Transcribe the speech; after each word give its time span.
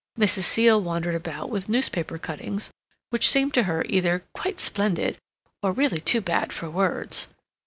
Mrs. 0.17 0.45
Seal 0.45 0.81
wandered 0.81 1.13
about 1.13 1.51
with 1.51 1.69
newspaper 1.69 2.17
cuttings, 2.17 2.71
which 3.11 3.29
seemed 3.29 3.53
to 3.53 3.61
her 3.69 3.85
either 3.87 4.23
"quite 4.33 4.59
splendid" 4.59 5.19
or 5.61 5.71
"really 5.73 6.01
too 6.01 6.21
bad 6.21 6.51
for 6.51 6.71
words." 6.71 7.27